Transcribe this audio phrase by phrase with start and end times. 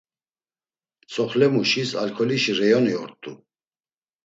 [1.09, 3.31] Tzoxlemuşis alkolişi reyoni ort̆u.